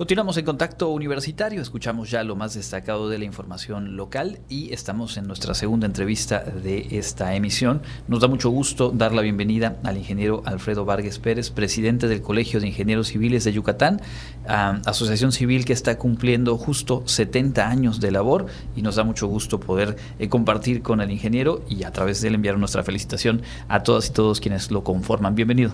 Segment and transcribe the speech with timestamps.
[0.00, 5.18] Continuamos en contacto universitario, escuchamos ya lo más destacado de la información local y estamos
[5.18, 7.82] en nuestra segunda entrevista de esta emisión.
[8.08, 12.60] Nos da mucho gusto dar la bienvenida al ingeniero Alfredo Vargas Pérez, presidente del Colegio
[12.60, 14.00] de Ingenieros Civiles de Yucatán,
[14.46, 19.60] asociación civil que está cumpliendo justo 70 años de labor y nos da mucho gusto
[19.60, 23.82] poder eh, compartir con el ingeniero y a través de él enviar nuestra felicitación a
[23.82, 25.34] todas y todos quienes lo conforman.
[25.34, 25.72] Bienvenido.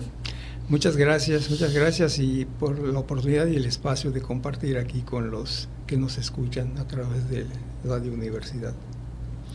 [0.69, 5.31] Muchas gracias, muchas gracias y por la oportunidad y el espacio de compartir aquí con
[5.31, 7.45] los que nos escuchan a través de
[7.85, 8.73] Radio Universidad.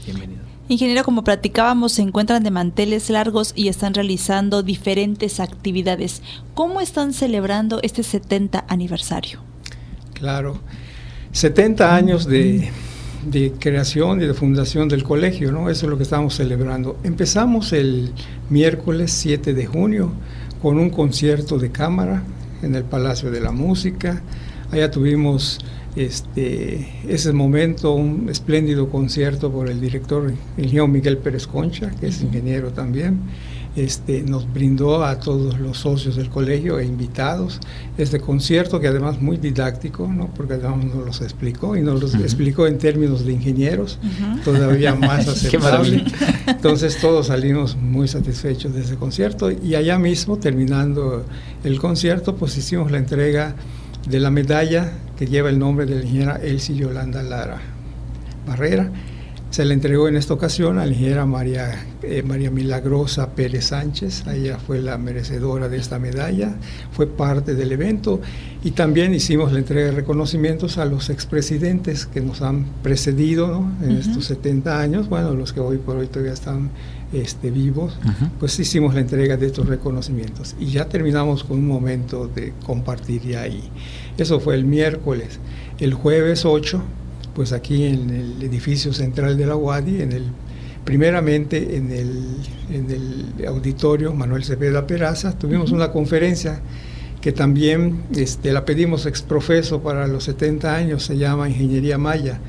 [0.06, 0.40] Bienvenido.
[0.68, 6.22] Ingeniero, como platicábamos, se encuentran de manteles largos y están realizando diferentes actividades.
[6.54, 9.40] ¿Cómo están celebrando este 70 aniversario?
[10.14, 10.60] Claro,
[11.32, 12.70] 70 años de,
[13.26, 15.68] de, creación y de fundación del colegio, ¿no?
[15.68, 16.98] Eso es lo que estamos celebrando.
[17.04, 18.14] Empezamos el
[18.48, 20.12] miércoles 7 de junio
[20.62, 22.22] con un concierto de cámara
[22.62, 24.22] en el Palacio de la Música.
[24.70, 25.58] Allá tuvimos
[25.96, 32.06] este, ese momento un espléndido concierto por el director, el ingeniero Miguel Pérez Concha, que
[32.06, 33.20] es ingeniero también
[33.74, 37.58] este, nos brindó a todos los socios del colegio e invitados
[37.96, 40.28] este concierto que además muy didáctico, ¿no?
[40.34, 43.98] porque además nos los explicó y nos los explicó en términos de ingenieros,
[44.44, 46.04] todavía más aceptable.
[46.46, 51.24] Entonces todos salimos muy satisfechos de ese concierto y allá mismo, terminando
[51.64, 53.54] el concierto, pues hicimos la entrega
[54.06, 57.60] de la medalla que lleva el nombre de la ingeniera Elsie Yolanda Lara
[58.46, 58.90] Barrera
[59.52, 64.24] se le entregó en esta ocasión a la ingeniera María, eh, María Milagrosa Pérez Sánchez,
[64.26, 66.56] ella fue la merecedora de esta medalla,
[66.90, 68.22] fue parte del evento.
[68.64, 73.98] Y también hicimos la entrega de reconocimientos a los expresidentes que nos han precedido en
[73.98, 76.70] estos 70 años, bueno, los que hoy por hoy todavía están
[77.12, 77.98] este, vivos,
[78.40, 80.56] pues hicimos la entrega de estos reconocimientos.
[80.58, 83.68] Y ya terminamos con un momento de compartir ya ahí.
[84.16, 85.40] Eso fue el miércoles.
[85.78, 86.82] El jueves 8
[87.34, 90.24] pues aquí en el edificio central de la UADI, en el,
[90.84, 92.36] primeramente en el,
[92.70, 96.60] en el auditorio Manuel Cepeda Peraza, tuvimos una conferencia
[97.20, 102.40] que también este, la pedimos exprofeso para los 70 años, se llama Ingeniería Maya.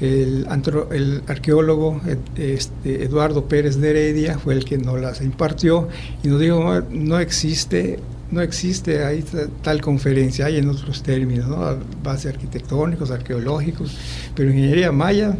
[0.00, 0.46] El,
[0.90, 2.00] el arqueólogo
[2.36, 5.88] este, Eduardo Pérez de Heredia fue el que nos las impartió
[6.22, 8.00] y nos dijo, no existe
[8.32, 9.22] no existe ahí
[9.62, 11.76] tal conferencia, hay en otros términos, ¿no?
[12.02, 13.96] base arquitectónicos, arqueológicos,
[14.34, 15.36] pero ingeniería maya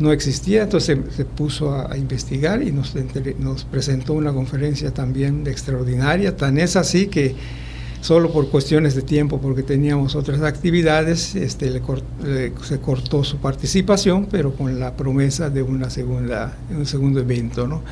[0.00, 2.94] no existía, entonces se, puso a, investigar y nos,
[3.38, 7.36] nos presentó una conferencia también extraordinaria, tan es así que
[8.00, 11.82] solo por cuestiones de tiempo, porque teníamos otras actividades, este, le
[12.62, 17.82] se cortó su participación, pero con la promesa de una segunda, un segundo evento, ¿no?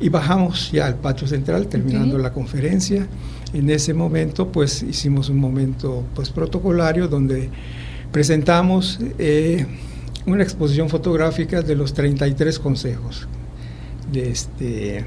[0.00, 3.06] Y bajamos ya al patio central, terminando la conferencia.
[3.52, 7.50] En ese momento, pues hicimos un momento pues, protocolario donde
[8.12, 9.66] presentamos eh,
[10.26, 13.26] una exposición fotográfica de los 33 consejos.
[14.12, 15.04] De este,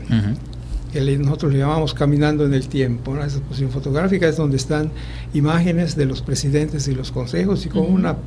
[0.92, 3.16] que nosotros le llamamos Caminando en el Tiempo.
[3.18, 4.92] Esa exposición fotográfica es donde están
[5.34, 8.18] imágenes de los presidentes y los consejos y con una,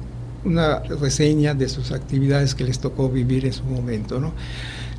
[0.44, 4.19] una reseña de sus actividades que les tocó vivir en su momento.
[4.19, 4.32] ¿no?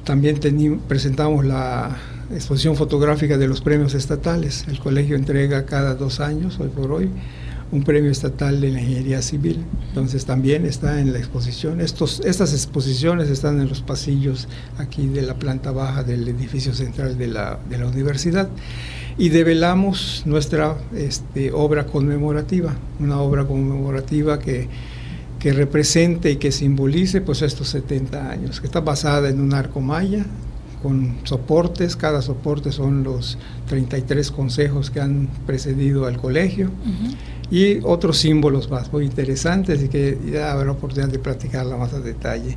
[0.03, 0.39] También
[0.87, 1.97] presentamos la
[2.31, 4.65] exposición fotográfica de los premios estatales.
[4.67, 7.09] El colegio entrega cada dos años, hoy por hoy,
[7.71, 9.63] un premio estatal de la ingeniería civil.
[9.87, 11.81] Entonces también está en la exposición.
[11.81, 14.47] Estas exposiciones están en los pasillos
[14.77, 18.49] aquí de la planta baja del edificio central de la, de la universidad.
[19.17, 24.67] Y develamos nuestra este, obra conmemorativa, una obra conmemorativa que
[25.45, 29.79] que represente y que simbolice pues estos 70 años, que está basada en un arco
[29.79, 30.25] maya
[30.85, 36.69] con soportes, cada soporte son los 33 consejos que han precedido al colegio
[37.49, 42.01] y otros símbolos más muy interesantes y que ya habrá oportunidad de platicarla más a
[42.01, 42.55] detalle.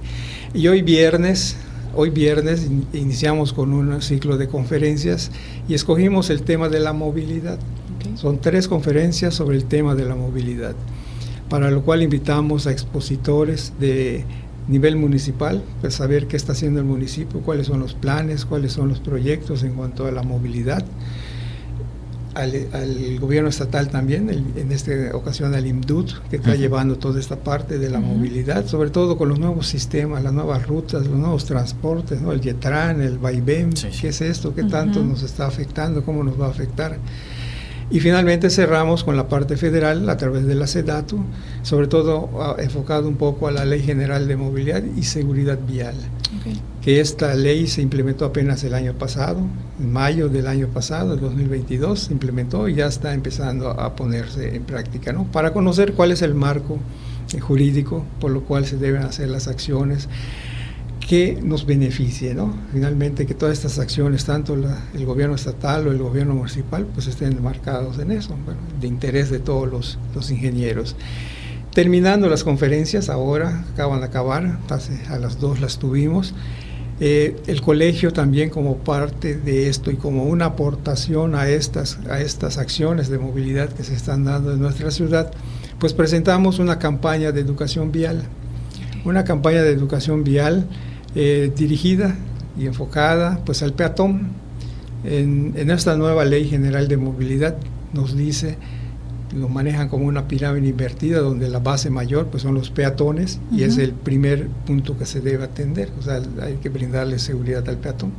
[0.52, 1.56] Y hoy viernes,
[1.96, 5.30] hoy viernes iniciamos con un ciclo de conferencias
[5.66, 7.58] y escogimos el tema de la movilidad.
[8.14, 10.74] Son tres conferencias sobre el tema de la movilidad
[11.48, 14.26] para lo cual invitamos a expositores de
[14.69, 18.88] nivel municipal, para saber qué está haciendo el municipio, cuáles son los planes, cuáles son
[18.88, 20.85] los proyectos en cuanto a la movilidad.
[22.35, 27.81] Al, gobierno estatal también, en esta ocasión al IMDUT, que está llevando toda esta parte
[27.81, 32.20] de la movilidad, sobre todo con los nuevos sistemas, las nuevas rutas, los nuevos transportes,
[32.20, 32.31] ¿no?
[32.31, 36.47] el YETRAN, el vaivén, qué es esto, qué tanto nos está afectando, cómo nos va
[36.47, 36.99] a afectar.
[37.90, 41.25] Y finalmente cerramos con la parte federal a través de la SEDATU,
[41.62, 45.94] sobre todo ah, enfocado un poco a la Ley General de Movilidad y Seguridad Vial,
[46.82, 49.40] que esta ley se implementó apenas el año pasado,
[49.81, 54.55] en mayo del año pasado, el 2022, se implementó y ya está empezando a ponerse
[54.55, 55.25] en práctica, ¿no?
[55.25, 56.79] Para conocer cuál es el marco
[57.32, 60.08] eh, jurídico por lo cual se deben hacer las acciones
[61.08, 62.52] que nos beneficie, ¿no?
[62.70, 64.55] Finalmente que todas estas acciones, tanto
[64.94, 68.37] el gobierno estatal o el gobierno municipal, pues estén marcados en eso,
[68.78, 70.96] de interés de todos los, los, ingenieros.
[71.72, 74.58] Terminando las conferencias, ahora acaban de acabar,
[75.08, 76.34] a las dos las tuvimos.
[77.00, 82.20] Eh, el colegio también como parte de esto y como una aportación a estas, a
[82.20, 85.31] estas acciones de movilidad que se están dando en nuestra ciudad,
[85.78, 88.25] pues presentamos una campaña de educación vial.
[89.06, 90.69] Una campaña de educación vial
[91.14, 92.16] eh, dirigida
[92.58, 94.28] y enfocada pues al peatón.
[95.05, 97.56] En, esta nueva ley general de movilidad
[97.93, 98.58] nos dice,
[99.34, 103.62] lo manejan como una pirámide invertida donde la base mayor pues son los peatones y
[103.62, 107.76] es el primer punto que se debe atender, o sea, hay que brindarle seguridad al
[107.76, 108.12] peatón.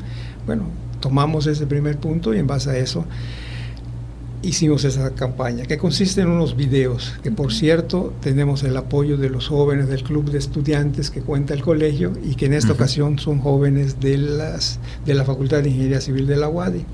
[0.46, 0.64] Bueno,
[1.02, 3.06] tomamos ese primer punto y en base a eso
[4.42, 9.30] hicimos esa campaña, que consiste en unos videos, que por cierto tenemos el apoyo de
[9.30, 13.20] los jóvenes del club de estudiantes que cuenta el colegio y que en esta ocasión
[13.20, 16.86] son jóvenes de, las, de la Facultad de Ingeniería Civil de la UADI.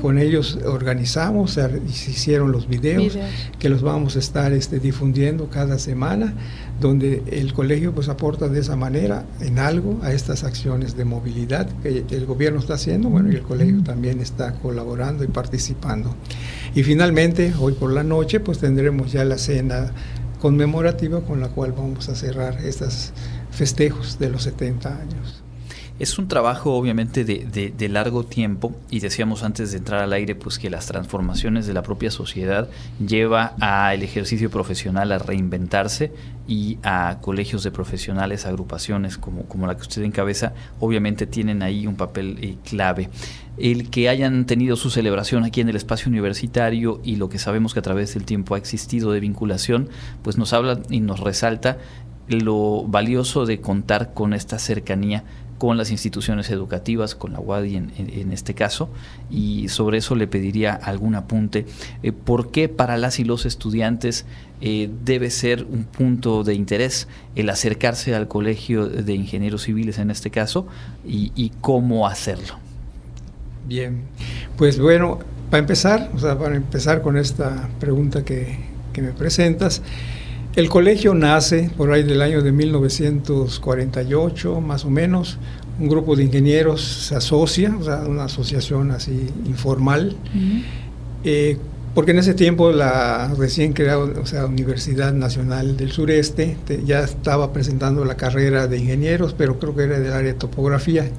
[0.00, 3.18] Con ellos organizamos, se hicieron los videos,
[3.58, 6.34] que los vamos a estar este, difundiendo cada semana,
[6.80, 11.68] donde el colegio pues aporta de esa manera en algo a estas acciones de movilidad
[11.82, 16.14] que el gobierno está haciendo, bueno, y el colegio también está colaborando y participando.
[16.76, 19.92] Y finalmente, hoy por la noche, pues tendremos ya la cena
[20.42, 23.14] conmemorativa con la cual vamos a cerrar estos
[23.50, 25.42] festejos de los 70 años.
[25.98, 30.58] Es un trabajo obviamente de, largo tiempo y decíamos antes de entrar al aire pues
[30.58, 36.12] que las transformaciones de la propia sociedad lleva al ejercicio profesional a reinventarse
[36.46, 41.86] y a colegios de profesionales, agrupaciones como, como la que usted encabeza, obviamente tienen ahí
[41.86, 43.08] un papel eh, clave.
[43.56, 47.72] El que hayan tenido su celebración aquí en el espacio universitario y lo que sabemos
[47.72, 49.88] que a través del tiempo ha existido de vinculación,
[50.22, 51.78] pues nos habla y nos resalta
[52.28, 55.24] lo valioso de contar con esta cercanía
[55.58, 58.88] con las instituciones educativas, con la UADI en, este caso,
[59.30, 61.66] y sobre eso le pediría algún apunte.
[62.02, 64.26] Eh, ¿Por qué para las y los estudiantes
[64.60, 70.10] eh, debe ser un punto de interés el acercarse al Colegio de Ingenieros Civiles en
[70.10, 70.66] este caso
[71.06, 72.54] y, cómo hacerlo?
[73.66, 74.02] Bien,
[74.56, 75.18] pues bueno,
[75.50, 78.58] para empezar, o sea, para empezar con esta pregunta que,
[78.92, 79.82] que me presentas,
[80.56, 85.38] el colegio nace por ahí del año de 1948, más o menos.
[85.78, 90.16] Un grupo de ingenieros se asocia, o sea, una asociación así informal,
[91.22, 91.58] eh,
[91.94, 96.56] porque en ese tiempo la recién creada o sea, Universidad Nacional del Sureste
[96.86, 101.10] ya estaba presentando la carrera de ingenieros, pero creo que era del área de topografía.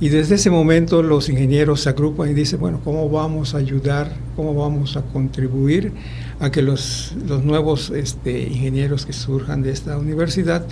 [0.00, 4.10] Y desde ese momento los ingenieros se agrupan y dicen, bueno, ¿cómo vamos a ayudar,
[4.34, 5.92] cómo vamos a contribuir
[6.40, 10.64] a que los, los nuevos este, ingenieros que surjan de esta universidad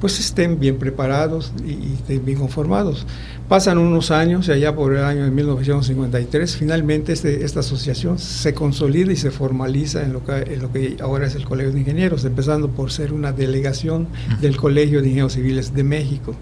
[0.00, 3.06] pues estén bien preparados y, estén bien conformados.
[3.48, 8.54] Pasan unos años y allá por el año de 1953 finalmente este, esta asociación se
[8.54, 11.80] consolida y se formaliza en lo, que, en lo que ahora es el Colegio de
[11.80, 14.08] Ingenieros, empezando por ser una delegación
[14.40, 16.34] del Colegio de Ingenieros Civiles de México.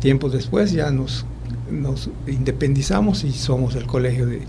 [0.00, 1.24] Tiempos después ya nos,
[1.70, 4.42] nos independizamos y somos el Colegio de,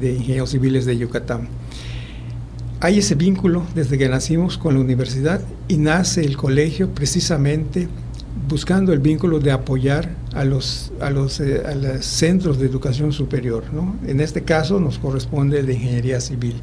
[0.00, 1.48] Ingenieros Civiles de Yucatán
[2.80, 7.88] hay ese vínculo desde que nacimos con la universidad y nace el colegio precisamente
[8.48, 11.62] buscando el vínculo de apoyar a los, a los, eh,
[12.00, 13.64] centros de educación superior.
[14.06, 16.54] En este caso nos corresponde el de ingeniería civil,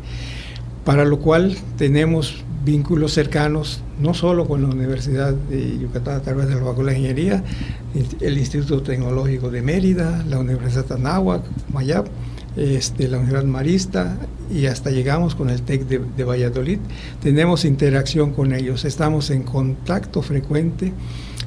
[0.85, 6.47] para lo cual tenemos vínculos cercanos no solo con la Universidad de Yucatán a través
[6.47, 7.43] de la Facultad de Ingeniería,
[8.19, 12.05] el Instituto Tecnológico de Mérida, la Universidad de Anáhuac, Mayab,
[12.57, 14.17] este, la Universidad Marista
[14.51, 16.79] y hasta llegamos con el TEC de, Valladolid.
[17.21, 20.91] Tenemos interacción con ellos, estamos en contacto frecuente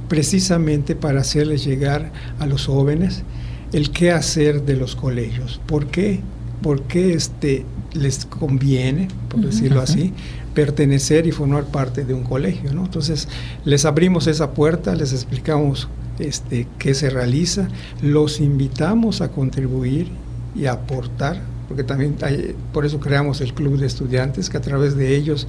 [0.09, 3.25] precisamente para hacerles llegar a los jóvenes
[3.73, 5.61] el qué hacer de los colegios.
[5.67, 6.21] ¿Por qué?
[6.63, 10.13] Porque este, les conviene, por decirlo así,
[10.59, 12.73] pertenecer y formar parte de un colegio.
[12.73, 12.87] ¿no?
[12.87, 13.29] Entonces,
[13.65, 15.89] les abrimos esa puerta, les explicamos
[16.19, 17.69] este, qué se realiza,
[18.03, 20.09] los invitamos a contribuir
[20.57, 24.97] y aportar, porque también hay, por eso creamos el club de estudiantes, que a través
[24.97, 25.47] de ellos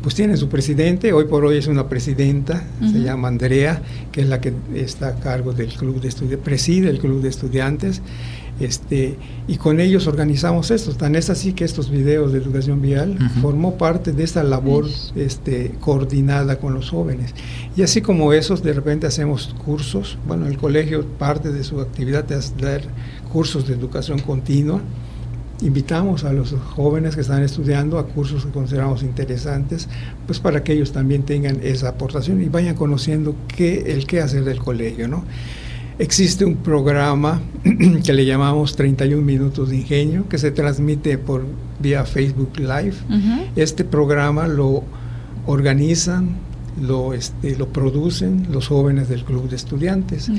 [0.00, 4.28] pues tiene su presidente, hoy por hoy es una presidenta, se llama Andrea, que es
[4.28, 8.00] la que está a cargo del club de estudiantes, preside el club de estudiantes,
[8.58, 10.94] Este, y con ellos organizamos esto.
[10.94, 15.72] Tan es así que estos videos de educación vial formó parte de esta labor este,
[15.80, 17.34] coordinada con los jóvenes.
[17.76, 20.18] Y así como esos, de repente hacemos cursos.
[20.26, 22.82] Bueno, el colegio parte de su actividad es dar
[23.30, 24.80] cursos de educación continua.
[25.62, 29.88] Invitamos a los jóvenes que están estudiando a cursos que consideramos interesantes,
[30.26, 34.44] pues para que ellos también tengan esa aportación y vayan conociendo qué, el qué hacer
[34.44, 35.24] del colegio, ¿no?
[35.98, 37.40] Existe un programa
[38.04, 41.46] que le llamamos 31 minutos de ingenio que se transmite por
[41.80, 42.96] vía Facebook Live.
[43.56, 44.84] Este programa lo
[45.46, 46.36] organizan
[46.80, 50.30] lo, este, lo producen los jóvenes del club de estudiantes.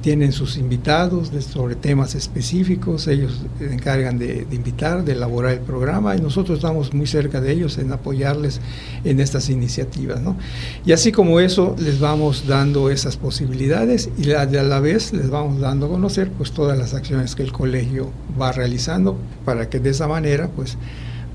[0.00, 6.16] Tienen sus invitados sobre temas específicos, ellos se encargan de, invitar, de elaborar el programa
[6.16, 8.60] y nosotros estamos muy cerca de ellos en apoyarles
[9.04, 10.20] en estas iniciativas.
[10.20, 10.36] ¿no?
[10.84, 15.60] Y así como eso, les vamos dando esas posibilidades y a la vez les vamos
[15.60, 18.10] dando a conocer pues todas las acciones que el colegio
[18.40, 20.76] va realizando para que de esa manera pues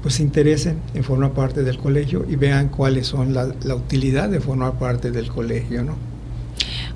[0.02, 4.40] pues se interesen en formar parte del colegio y vean cuáles son la, utilidad de
[4.40, 5.96] formar parte del colegio, ¿no?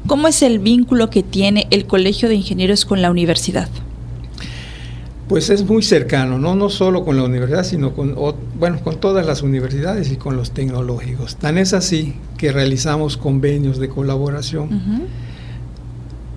[0.08, 3.70] ¿Cómo es el vínculo que tiene el Colegio de Ingenieros con la universidad?
[5.30, 8.14] Pues es muy cercano, no, no solo con la universidad, sino con,
[8.60, 11.38] bueno, con todas las universidades y con los tecnológicos.
[11.38, 15.08] Tan es así que realizamos convenios de colaboración.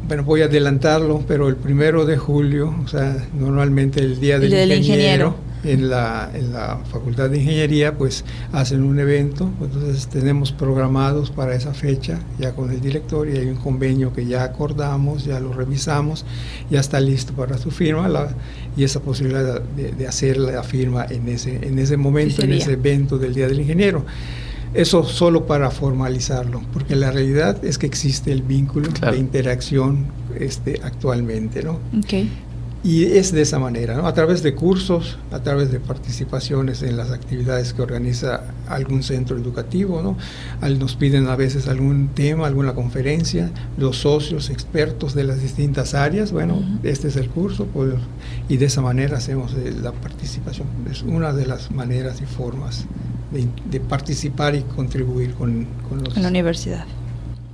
[0.07, 4.71] Bueno, voy a adelantarlo, pero el primero de julio, o sea, normalmente el día del,
[4.71, 11.31] ingeniero en la, en la Facultad de Ingeniería pues hacen un evento, entonces tenemos programados
[11.31, 15.41] para esa fecha ya con el director y hay un convenio que ya acordamos, ya
[15.41, 16.25] lo revisamos,
[16.71, 18.09] ya está listo para su firma
[18.77, 23.19] y esa posibilidad de, hacer la firma en ese, en ese momento, en ese evento
[23.19, 24.05] del Día del Ingeniero.
[24.75, 30.07] Eso solo para formalizarlo, porque la realidad es que existe el vínculo de interacción
[30.39, 31.79] este, actualmente, ¿no?
[31.99, 32.31] Okay.
[32.87, 34.07] Y es de esa manera, ¿no?
[34.07, 39.37] a través de cursos, a través de participaciones en las actividades que organiza algún centro
[39.37, 40.17] educativo, ¿no?
[40.79, 46.31] nos piden a veces algún tema, alguna conferencia, los socios, expertos de las distintas áreas,
[46.31, 47.95] bueno, este es el curso, pues,
[48.49, 50.69] y de esa manera hacemos eh, la participación.
[50.89, 52.87] Es una de las maneras y formas
[53.33, 56.87] de, participar y contribuir con, con la universidad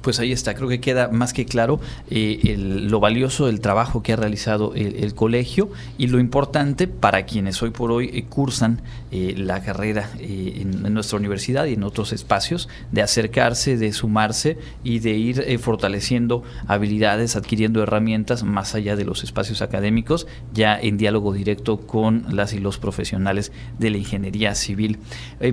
[0.02, 1.80] pues ahí está, creo que queda más que claro
[2.10, 7.62] eh, lo valioso del trabajo que ha realizado el, colegio y lo importante para quienes
[7.62, 8.80] hoy por hoy eh, cursan
[9.10, 14.98] eh, la carrera en, nuestra universidad y en otros espacios, de acercarse, de sumarse y
[14.98, 21.32] de ir fortaleciendo habilidades, adquiriendo herramientas más allá de los espacios académicos, ya en diálogo
[21.32, 24.98] directo con las y los profesionales de la ingeniería civil.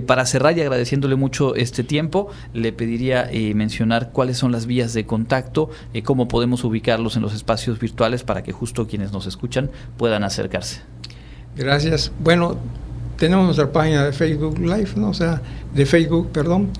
[0.06, 5.06] para cerrar y agradeciéndole mucho este tiempo, le pediría mencionar cuáles son las vías de
[5.06, 9.70] contacto, eh, cómo podemos ubicarlos en los espacios virtuales para que justo quienes nos escuchan
[9.96, 10.80] puedan acercarse.
[11.56, 12.10] Gracias.
[12.18, 12.56] Bueno,
[13.16, 15.10] tenemos nuestra página de Facebook Live, ¿no?
[15.10, 15.40] O sea,
[15.74, 16.70] de Facebook, perdón,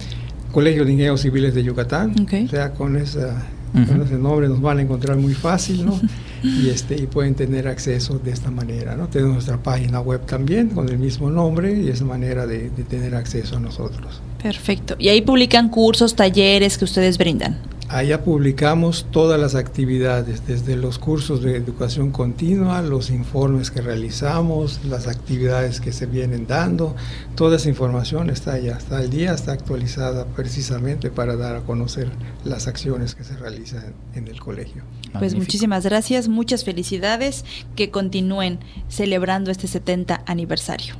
[0.52, 2.14] Colegio de Ingenieros Civiles de Yucatán.
[2.19, 6.00] O sea, con, esa, con ese nombre nos van a encontrar muy fácil, ¿no?
[6.42, 9.09] y, este, y pueden tener acceso de esta manera, ¿no?
[9.09, 13.56] Tenemos nuestra página web también con el mismo nombre y es manera de tener acceso
[13.56, 14.20] a nosotros.
[14.42, 14.97] Perfecto.
[14.99, 17.59] Y ahí publican cursos, talleres que ustedes brindan.
[17.92, 24.85] Allá publicamos todas las actividades, desde los cursos de educación continua, los informes que realizamos,
[24.85, 26.94] las actividades que se vienen dando,
[27.35, 32.12] toda esa información está allá, está al día, está actualizada precisamente para dar a conocer
[32.44, 34.85] las acciones que se realizan en el colegio.
[35.18, 37.44] Pues muchísimas gracias, muchas felicidades,
[37.75, 40.94] que continúen celebrando este 70 aniversario.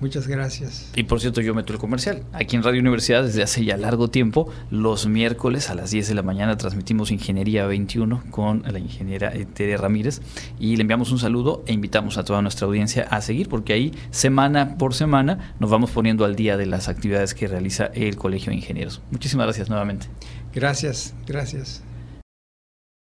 [0.00, 0.90] Muchas gracias.
[0.94, 2.22] Y por cierto, yo meto el comercial.
[2.32, 6.14] Aquí en Radio Universidad desde hace ya largo tiempo, los miércoles a las 10 de
[6.14, 10.20] la mañana transmitimos Ingeniería 21 con la ingeniera Tere Ramírez
[10.58, 13.92] y le enviamos un saludo e invitamos a toda nuestra audiencia a seguir porque ahí
[14.10, 18.50] semana por semana nos vamos poniendo al día de las actividades que realiza el Colegio
[18.50, 19.00] de Ingenieros.
[19.10, 20.08] Muchísimas gracias nuevamente.
[20.52, 21.82] Gracias, gracias.